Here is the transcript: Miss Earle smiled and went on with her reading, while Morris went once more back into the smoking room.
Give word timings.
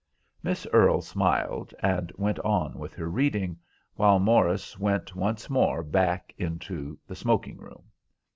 Miss 0.41 0.65
Earle 0.73 1.03
smiled 1.03 1.75
and 1.77 2.11
went 2.17 2.39
on 2.39 2.79
with 2.79 2.95
her 2.95 3.07
reading, 3.07 3.59
while 3.93 4.17
Morris 4.17 4.79
went 4.79 5.15
once 5.15 5.47
more 5.47 5.83
back 5.83 6.33
into 6.39 6.97
the 7.05 7.13
smoking 7.15 7.57
room. 7.57 7.83